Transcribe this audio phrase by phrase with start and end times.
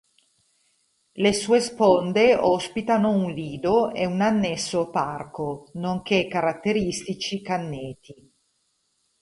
[1.11, 8.33] Le sue sponde ospitano un lido e un annesso parco, nonché caratteristici canneti.